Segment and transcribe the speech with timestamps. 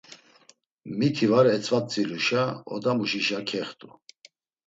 [0.97, 3.89] Miti var etzvatziluşa, odamuşişa kext̆u.